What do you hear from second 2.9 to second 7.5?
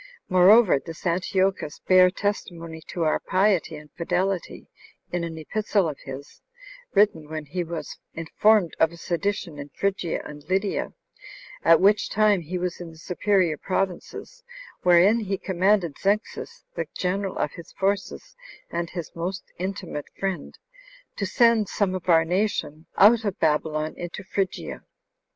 our piety and fidelity, in an epistle of his, written when